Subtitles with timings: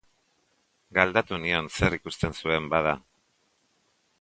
[0.99, 2.95] Galdatu nion zer ikusten zuen bada.